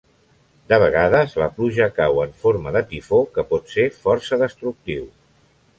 [0.71, 5.09] De vegades la pluja cau en forma de tifó que pot ser força destructiu.